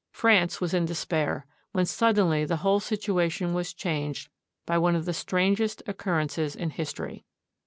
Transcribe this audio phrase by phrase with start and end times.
[0.09, 4.29] France was in despair, when suddenly the whole situation was changed
[4.65, 7.23] by one of the strangest occur rences in history.